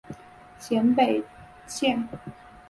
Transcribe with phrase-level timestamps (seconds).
[0.57, 1.23] 咸北
[1.67, 2.09] 线